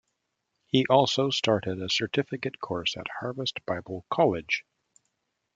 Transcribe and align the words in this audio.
He 0.65 0.87
also 0.89 1.29
started 1.29 1.79
a 1.79 1.87
certificate 1.87 2.59
course 2.59 2.97
at 2.97 3.05
Harvest 3.19 3.63
Bible 3.67 4.03
College. 4.09 4.65